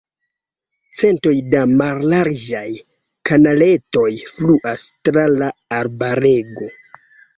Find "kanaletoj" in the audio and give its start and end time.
3.31-4.09